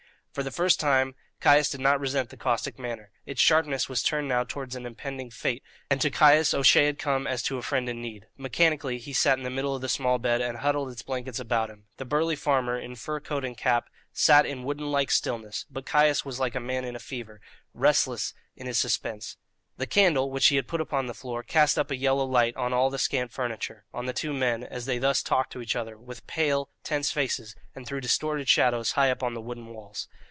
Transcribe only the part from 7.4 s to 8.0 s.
to a friend